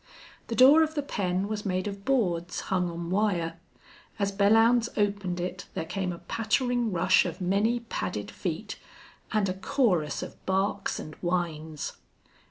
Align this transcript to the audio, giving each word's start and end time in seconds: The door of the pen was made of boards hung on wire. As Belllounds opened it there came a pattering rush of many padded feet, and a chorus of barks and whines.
The 0.47 0.55
door 0.55 0.81
of 0.81 0.95
the 0.95 1.03
pen 1.03 1.47
was 1.47 1.63
made 1.63 1.87
of 1.87 2.05
boards 2.05 2.59
hung 2.73 2.89
on 2.89 3.11
wire. 3.11 3.59
As 4.17 4.31
Belllounds 4.31 4.89
opened 4.97 5.39
it 5.39 5.67
there 5.75 5.85
came 5.85 6.11
a 6.11 6.17
pattering 6.17 6.91
rush 6.91 7.23
of 7.23 7.39
many 7.39 7.81
padded 7.81 8.31
feet, 8.31 8.79
and 9.31 9.47
a 9.47 9.53
chorus 9.53 10.23
of 10.23 10.43
barks 10.47 10.97
and 10.99 11.13
whines. 11.21 11.93